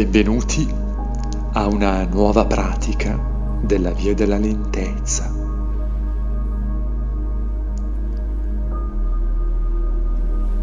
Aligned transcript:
Benvenuti 0.00 0.66
a 1.52 1.66
una 1.66 2.06
nuova 2.06 2.46
pratica 2.46 3.20
della 3.60 3.90
via 3.90 4.14
della 4.14 4.38
lentezza. 4.38 5.30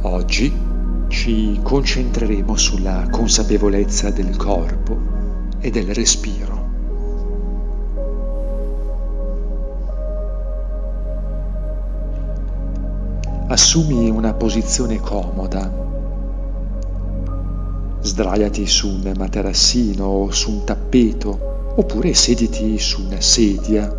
Oggi 0.00 0.52
ci 1.06 1.60
concentreremo 1.62 2.56
sulla 2.56 3.06
consapevolezza 3.08 4.10
del 4.10 4.36
corpo 4.36 4.98
e 5.60 5.70
del 5.70 5.94
respiro. 5.94 6.68
Assumi 13.46 14.10
una 14.10 14.34
posizione 14.34 14.98
comoda. 14.98 15.89
Sdraiati 18.02 18.66
su 18.66 18.88
un 18.88 19.12
materassino 19.16 20.04
o 20.04 20.30
su 20.30 20.50
un 20.50 20.64
tappeto, 20.64 21.72
oppure 21.76 22.14
sediti 22.14 22.78
su 22.78 23.04
una 23.04 23.20
sedia, 23.20 23.92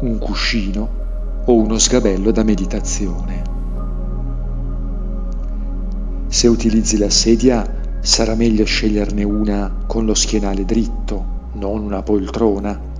un 0.00 0.18
cuscino 0.18 1.00
o 1.44 1.54
uno 1.54 1.78
sgabello 1.78 2.30
da 2.30 2.42
meditazione. 2.42 3.42
Se 6.28 6.46
utilizzi 6.46 6.98
la 6.98 7.10
sedia 7.10 7.98
sarà 8.00 8.34
meglio 8.34 8.64
sceglierne 8.64 9.22
una 9.22 9.84
con 9.86 10.04
lo 10.04 10.14
schienale 10.14 10.64
dritto, 10.64 11.24
non 11.54 11.82
una 11.82 12.02
poltrona 12.02 12.90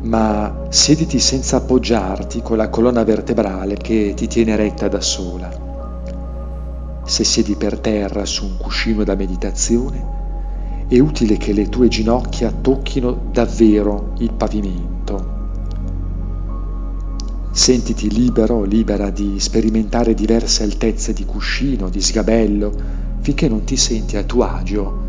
ma 0.00 0.66
siediti 0.68 1.18
senza 1.18 1.56
appoggiarti 1.56 2.40
con 2.40 2.56
la 2.56 2.68
colonna 2.68 3.02
vertebrale 3.04 3.74
che 3.74 4.12
ti 4.14 4.26
tiene 4.26 4.56
retta 4.56 4.88
da 4.88 5.00
sola. 5.00 5.67
Se 7.08 7.24
siedi 7.24 7.56
per 7.56 7.78
terra 7.78 8.26
su 8.26 8.44
un 8.44 8.58
cuscino 8.58 9.02
da 9.02 9.14
meditazione, 9.14 10.86
è 10.86 10.98
utile 10.98 11.38
che 11.38 11.54
le 11.54 11.70
tue 11.70 11.88
ginocchia 11.88 12.52
tocchino 12.52 13.30
davvero 13.32 14.12
il 14.18 14.30
pavimento. 14.34 15.36
Sentiti 17.50 18.10
libero 18.10 18.62
libera 18.62 19.08
di 19.08 19.40
sperimentare 19.40 20.12
diverse 20.12 20.64
altezze 20.64 21.14
di 21.14 21.24
cuscino, 21.24 21.88
di 21.88 22.02
sgabello, 22.02 22.72
finché 23.20 23.48
non 23.48 23.64
ti 23.64 23.78
senti 23.78 24.18
a 24.18 24.24
tuo 24.24 24.44
agio 24.44 25.07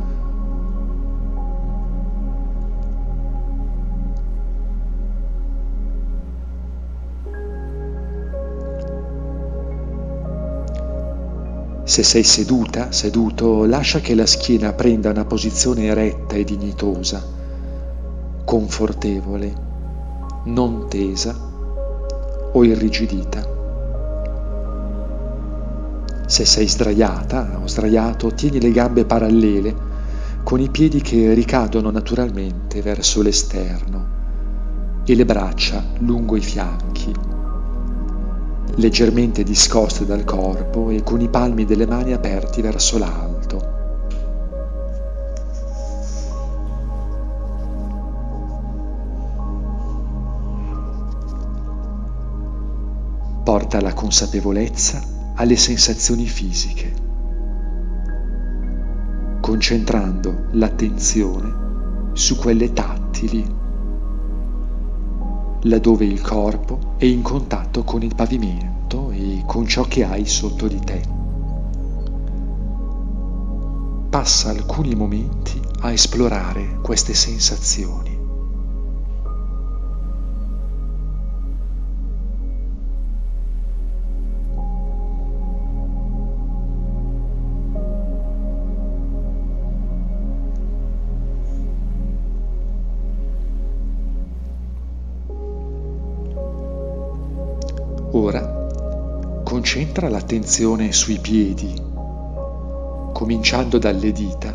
Se 11.90 12.04
sei 12.04 12.24
seduta, 12.24 12.92
seduto, 12.92 13.66
lascia 13.66 14.00
che 14.00 14.14
la 14.14 14.28
schiena 14.28 14.74
prenda 14.74 15.10
una 15.10 15.26
posizione 15.26 15.86
eretta 15.86 16.36
e 16.36 16.44
dignitosa, 16.44 17.20
confortevole, 18.46 19.54
non 20.44 20.88
tesa 20.88 21.36
o 22.52 22.64
irrigidita. 22.64 23.44
Se 26.28 26.46
sei 26.46 26.68
sdraiata 26.68 27.60
o 27.60 27.66
sdraiato, 27.66 28.36
tieni 28.36 28.62
le 28.62 28.72
gambe 28.72 29.06
parallele 29.06 29.76
con 30.44 30.60
i 30.60 30.70
piedi 30.70 31.02
che 31.02 31.34
ricadono 31.34 31.90
naturalmente 31.90 32.84
verso 32.84 33.24
l'esterno 33.24 35.02
e 35.06 35.16
le 35.16 35.26
braccia 35.26 35.84
lungo 35.98 36.36
i 36.36 36.42
fianchi 36.42 37.29
leggermente 38.80 39.44
discoste 39.44 40.06
dal 40.06 40.24
corpo 40.24 40.90
e 40.90 41.04
con 41.04 41.20
i 41.20 41.28
palmi 41.28 41.66
delle 41.66 41.86
mani 41.86 42.14
aperti 42.14 42.62
verso 42.62 42.98
l'alto. 42.98 43.78
Porta 53.44 53.82
la 53.82 53.94
consapevolezza 53.94 55.02
alle 55.36 55.58
sensazioni 55.58 56.26
fisiche, 56.26 56.94
concentrando 59.42 60.46
l'attenzione 60.52 61.68
su 62.14 62.38
quelle 62.38 62.72
tattili 62.72 63.58
laddove 65.64 66.06
il 66.06 66.22
corpo 66.22 66.89
è 67.00 67.06
in 67.06 67.22
contatto 67.22 67.86
con 67.86 68.04
il 68.04 68.14
pavimento 68.14 69.12
e 69.12 69.44
con 69.46 69.66
ciò 69.66 69.84
che 69.84 70.04
hai 70.04 70.26
sotto 70.26 70.68
di 70.68 70.80
te. 70.82 71.02
Passa 74.10 74.50
alcuni 74.50 74.96
momenti 74.96 75.62
a 75.80 75.94
esplorare 75.94 76.80
queste 76.82 77.14
sensazioni. 77.14 78.09
Ora 98.12 99.42
concentra 99.44 100.10
l'attenzione 100.10 100.92
sui 100.92 101.20
piedi, 101.20 101.80
cominciando 103.14 103.78
dalle 103.78 104.12
dita, 104.12 104.52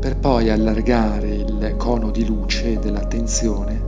per 0.00 0.16
poi 0.16 0.48
allargare 0.48 1.34
il 1.34 1.74
cono 1.76 2.10
di 2.10 2.24
luce 2.24 2.78
dell'attenzione 2.78 3.82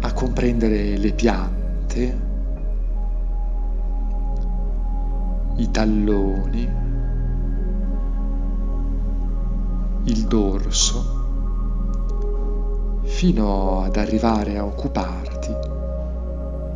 a 0.00 0.12
comprendere 0.14 0.96
le 0.96 1.12
piante, 1.12 2.20
i 5.56 5.70
talloni, 5.70 6.68
il 10.04 10.24
dorso, 10.26 11.23
fino 13.14 13.82
ad 13.82 13.96
arrivare 13.96 14.58
a 14.58 14.64
occuparti 14.64 15.54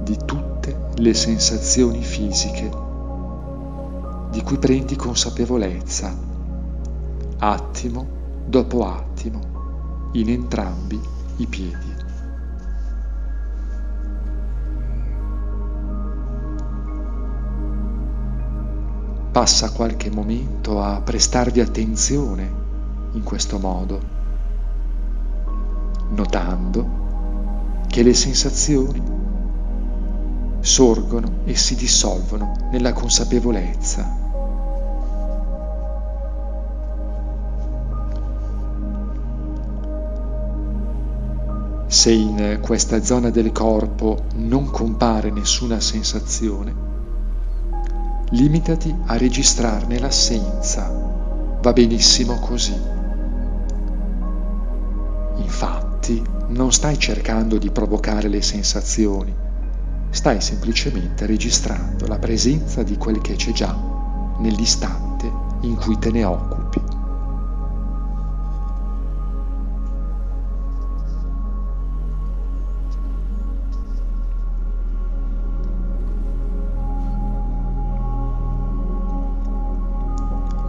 di 0.05 0.17
tutte 0.25 0.91
le 0.95 1.13
sensazioni 1.13 2.01
fisiche 2.01 2.71
di 4.31 4.41
cui 4.43 4.57
prendi 4.59 4.95
consapevolezza 4.95 6.17
attimo 7.39 8.07
dopo 8.47 8.87
attimo 8.87 10.11
in 10.13 10.31
entrambi 10.31 11.01
i 11.39 11.47
piedi. 11.47 11.97
Passa 19.33 19.73
qualche 19.73 20.09
momento 20.09 20.81
a 20.81 21.01
prestarvi 21.01 21.61
attenzione 21.61 22.53
in 23.15 23.25
questo 23.25 23.59
modo 23.59 24.18
notando 26.11 27.07
che 27.89 28.03
le 28.03 28.15
sensazioni 28.15 29.03
sorgono 30.61 31.41
e 31.45 31.55
si 31.57 31.75
dissolvono 31.77 32.69
nella 32.71 32.93
consapevolezza. 32.93 34.27
Se 41.87 42.13
in 42.13 42.59
questa 42.61 43.03
zona 43.03 43.31
del 43.31 43.51
corpo 43.51 44.25
non 44.35 44.71
compare 44.71 45.31
nessuna 45.31 45.81
sensazione, 45.81 46.75
limitati 48.31 48.95
a 49.07 49.17
registrarne 49.17 49.99
l'assenza. 49.99 50.91
Va 51.61 51.73
benissimo 51.73 52.39
così. 52.39 52.79
Infatti, 55.37 55.88
Infatti 55.99 56.23
non 56.55 56.73
stai 56.73 56.97
cercando 56.97 57.59
di 57.59 57.71
provocare 57.71 58.29
le 58.29 58.41
sensazioni, 58.41 59.35
stai 60.11 60.41
semplicemente 60.41 61.27
registrando 61.27 62.07
la 62.07 62.19
presenza 62.19 62.85
di 62.85 62.97
quel 62.97 63.21
che 63.21 63.35
c'è 63.35 63.51
già 63.51 63.77
nell'istante 64.39 65.31
in 65.63 65.75
cui 65.75 65.99
te 65.99 66.13
ne 66.13 66.25
occupi. 66.25 66.81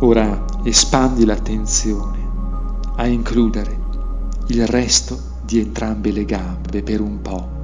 Ora 0.01 0.45
espandi 0.63 1.23
l'attenzione 1.23 2.17
a 2.95 3.05
includere 3.05 3.88
il 4.51 4.65
resto 4.65 5.37
di 5.43 5.59
entrambe 5.59 6.11
le 6.11 6.25
gambe 6.25 6.81
per 6.81 7.01
un 7.01 7.21
po'. 7.21 7.57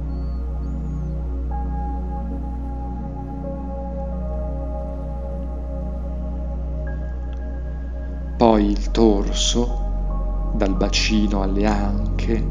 Poi 8.36 8.70
il 8.70 8.90
torso, 8.92 10.52
dal 10.54 10.76
bacino 10.76 11.42
alle 11.42 11.66
anche, 11.66 12.50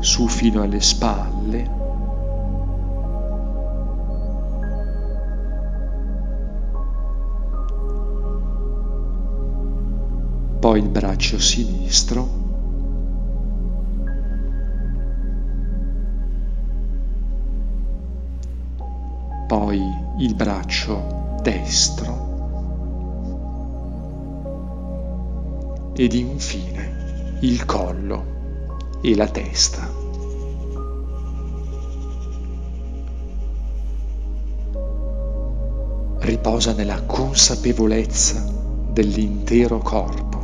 su 0.00 0.26
fino 0.26 0.62
alle 0.62 0.80
spalle. 0.80 1.76
Poi 10.58 10.80
il 10.80 10.88
braccio 10.88 11.38
sinistro 11.38 12.37
Poi 19.48 19.82
il 20.18 20.34
braccio 20.34 21.40
destro. 21.42 22.28
ed 25.98 26.12
infine 26.12 27.38
il 27.40 27.64
collo 27.64 29.00
e 29.00 29.16
la 29.16 29.26
testa. 29.26 29.90
Riposa 36.20 36.72
nella 36.74 37.02
consapevolezza 37.02 38.46
dell'intero 38.92 39.78
corpo. 39.78 40.36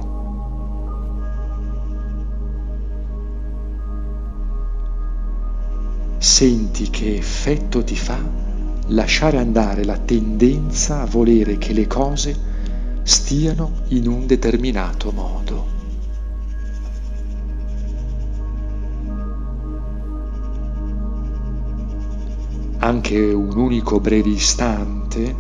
Senti 6.19 6.91
che 6.91 7.15
effetto 7.15 7.85
ti 7.85 7.95
fa 7.95 8.19
lasciare 8.88 9.38
andare 9.38 9.84
la 9.84 9.98
tendenza 9.98 11.00
a 11.00 11.06
volere 11.06 11.58
che 11.58 11.72
le 11.72 11.86
cose 11.86 12.36
stiano 13.02 13.82
in 13.88 14.06
un 14.06 14.26
determinato 14.26 15.10
modo. 15.10 15.75
anche 22.84 23.19
un 23.19 23.56
unico 23.56 23.98
breve 23.98 24.28
istante 24.28 25.34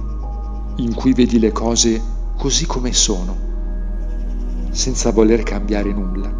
in 0.76 0.94
cui 0.94 1.12
vedi 1.12 1.38
le 1.38 1.52
cose 1.52 2.00
così 2.38 2.64
come 2.64 2.94
sono, 2.94 3.36
senza 4.70 5.10
voler 5.12 5.42
cambiare 5.42 5.92
nulla, 5.92 6.30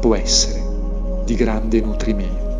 può 0.00 0.14
essere 0.14 1.22
di 1.26 1.34
grande 1.34 1.82
nutrimento. 1.82 2.51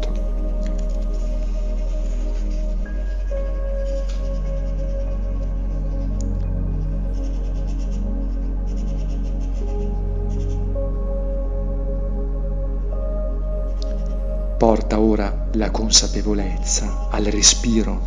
Porta 14.62 15.00
ora 15.00 15.49
la 15.55 15.73
consapevolezza 15.73 17.09
al 17.11 17.25
respiro, 17.25 18.00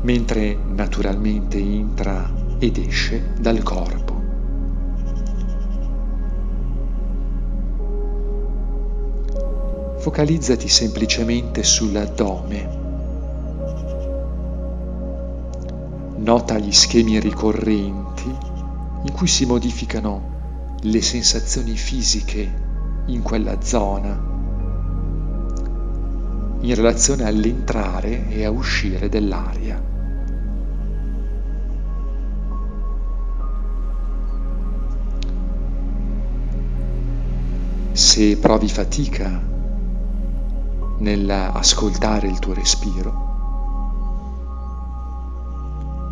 mentre 0.00 0.56
naturalmente 0.56 1.58
entra 1.58 2.32
ed 2.58 2.78
esce 2.78 3.34
dal 3.38 3.62
corpo. 3.62 4.14
Focalizzati 9.98 10.68
semplicemente 10.68 11.62
sull'addome. 11.62 12.78
Nota 16.16 16.56
gli 16.56 16.72
schemi 16.72 17.20
ricorrenti 17.20 18.34
in 19.02 19.12
cui 19.12 19.26
si 19.26 19.44
modificano 19.44 20.76
le 20.80 21.02
sensazioni 21.02 21.76
fisiche 21.76 23.04
in 23.08 23.20
quella 23.20 23.60
zona 23.60 24.31
in 26.62 26.74
relazione 26.74 27.24
all'entrare 27.24 28.28
e 28.28 28.44
a 28.44 28.50
uscire 28.50 29.08
dell'aria. 29.08 29.90
Se 37.92 38.36
provi 38.38 38.68
fatica 38.68 39.42
nell'ascoltare 40.98 42.28
il 42.28 42.38
tuo 42.38 42.54
respiro, 42.54 43.30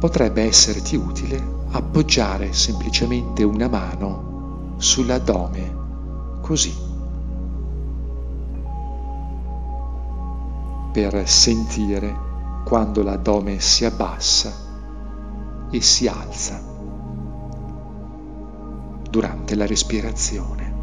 potrebbe 0.00 0.42
esserti 0.42 0.96
utile 0.96 1.42
appoggiare 1.70 2.52
semplicemente 2.52 3.44
una 3.44 3.68
mano 3.68 4.74
sull'addome, 4.78 5.76
così 6.40 6.89
per 10.92 11.28
sentire 11.28 12.28
quando 12.64 13.02
l'addome 13.02 13.60
si 13.60 13.84
abbassa 13.84 14.52
e 15.70 15.80
si 15.80 16.06
alza 16.08 16.60
durante 19.08 19.54
la 19.54 19.66
respirazione. 19.66 20.78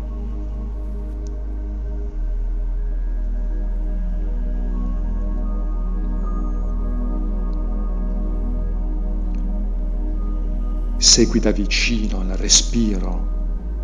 Segui 10.97 11.39
da 11.39 11.51
vicino 11.51 12.21
il 12.21 12.35
respiro 12.35 13.35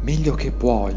meglio 0.01 0.33
che 0.33 0.51
puoi, 0.51 0.93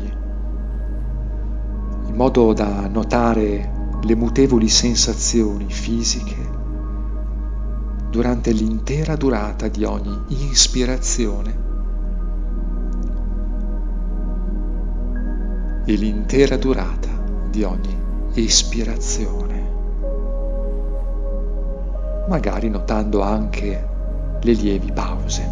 in 2.07 2.15
modo 2.15 2.53
da 2.53 2.89
notare 2.89 3.76
le 4.07 4.15
mutevoli 4.15 4.69
sensazioni 4.69 5.69
fisiche 5.69 6.49
durante 8.09 8.53
l'intera 8.53 9.17
durata 9.17 9.67
di 9.67 9.83
ogni 9.83 10.17
ispirazione 10.29 11.65
e 15.87 15.93
l'intera 15.95 16.57
durata 16.57 17.09
di 17.51 17.65
ogni 17.65 18.01
espirazione, 18.35 19.71
magari 22.29 22.69
notando 22.69 23.23
anche 23.23 23.89
le 24.41 24.53
lievi 24.53 24.93
pause 24.93 25.51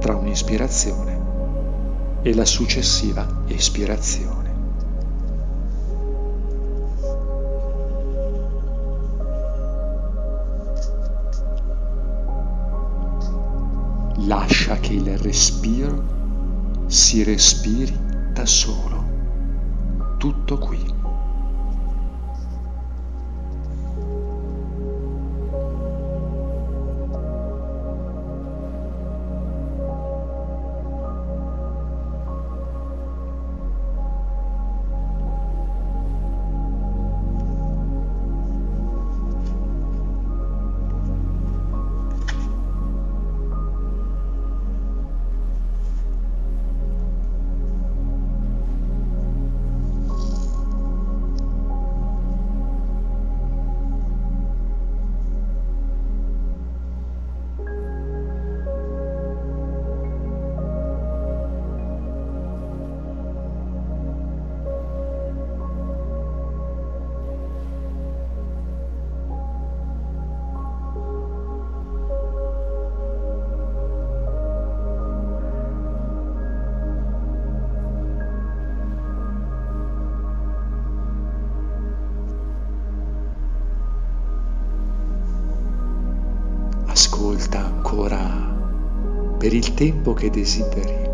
tra 0.00 0.16
un'ispirazione 0.16 1.20
e 2.22 2.34
la 2.34 2.44
successiva 2.44 3.44
espirazione. 3.46 4.41
Respiro 15.22 16.84
si 16.86 17.22
respiri 17.22 17.96
da 18.32 18.44
solo, 18.44 20.16
tutto 20.18 20.58
qui. 20.58 20.91
ancora 87.92 89.36
per 89.36 89.52
il 89.52 89.74
tempo 89.74 90.14
che 90.14 90.30
desideri. 90.30 91.10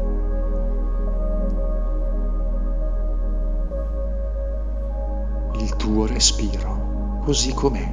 Il 5.61 5.75
tuo 5.77 6.07
respiro, 6.07 7.21
così 7.25 7.53
com'è, 7.53 7.93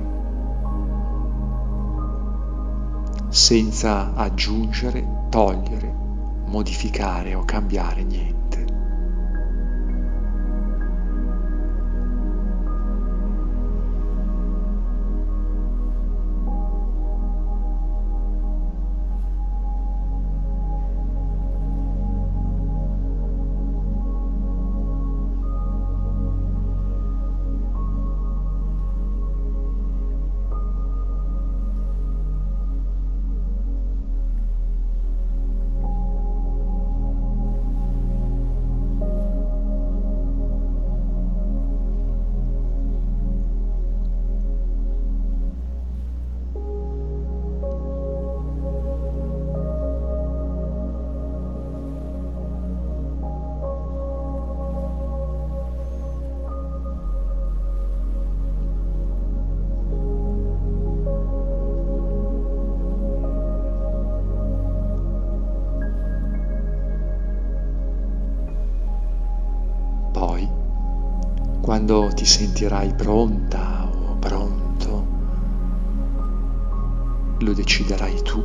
senza 3.29 4.13
aggiungere, 4.13 5.25
togliere, 5.29 5.93
modificare 6.45 7.33
o 7.33 7.43
cambiare 7.43 8.03
niente. 8.03 8.44
Quando 71.85 72.11
ti 72.15 72.25
sentirai 72.25 72.95
pronta 72.95 73.87
o 73.87 74.15
pronto, 74.15 75.05
lo 77.37 77.53
deciderai 77.53 78.21
tu. 78.23 78.41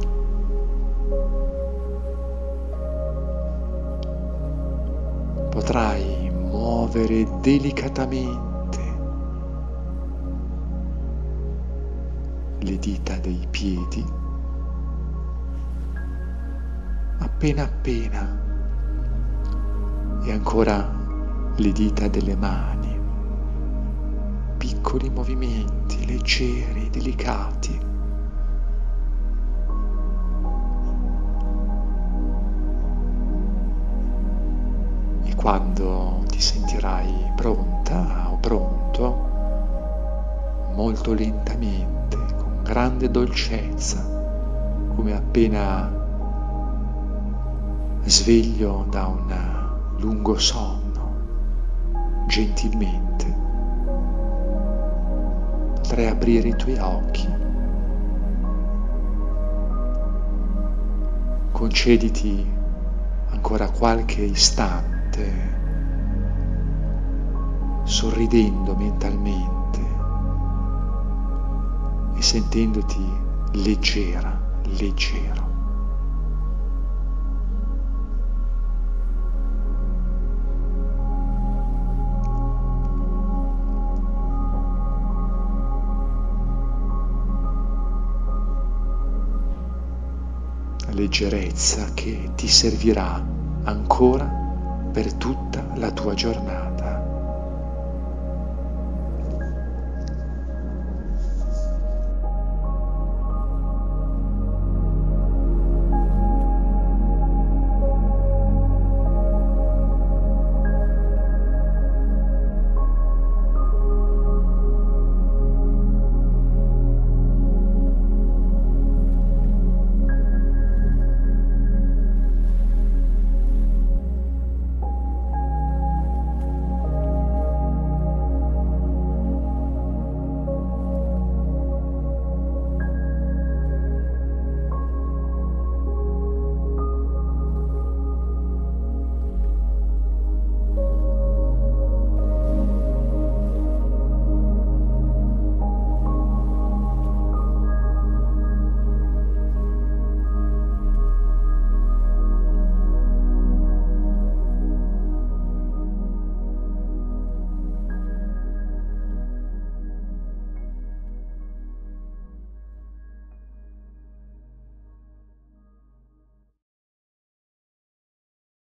Potrai 5.48 6.30
muovere 6.30 7.26
delicatamente 7.40 8.98
le 12.58 12.78
dita 12.78 13.16
dei 13.16 13.46
piedi 13.50 14.04
appena 17.20 17.62
appena 17.62 18.42
e 20.24 20.30
ancora 20.30 20.98
le 21.56 21.72
dita 21.72 22.06
delle 22.06 22.36
mani 22.36 22.89
piccoli 24.70 25.10
movimenti 25.10 26.06
leggeri, 26.06 26.90
delicati. 26.90 27.80
E 35.24 35.34
quando 35.34 36.22
ti 36.28 36.40
sentirai 36.40 37.32
pronta 37.34 38.28
o 38.30 38.36
pronto, 38.36 39.28
molto 40.74 41.14
lentamente, 41.14 42.16
con 42.36 42.60
grande 42.62 43.10
dolcezza, 43.10 44.06
come 44.94 45.16
appena 45.16 45.98
sveglio 48.04 48.86
da 48.88 49.06
un 49.06 49.98
lungo 49.98 50.38
sonno, 50.38 51.14
gentilmente 52.28 53.39
potrai 55.80 56.08
aprire 56.08 56.48
i 56.48 56.56
tuoi 56.56 56.78
occhi. 56.78 57.28
Concediti 61.52 62.58
ancora 63.30 63.70
qualche 63.70 64.22
istante, 64.22 65.32
sorridendo 67.84 68.76
mentalmente 68.76 69.80
e 72.16 72.22
sentendoti 72.22 73.04
leggera, 73.52 74.38
leggero. 74.64 75.49
Leggerezza 90.92 91.92
che 91.94 92.30
ti 92.34 92.48
servirà 92.48 93.24
ancora 93.64 94.24
per 94.92 95.12
tutta 95.14 95.66
la 95.74 95.90
tua 95.90 96.14
giornata. 96.14 96.69